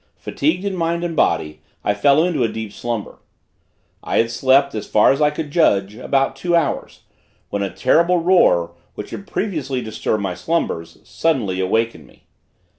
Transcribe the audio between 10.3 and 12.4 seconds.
slumbers, suddenly waked me.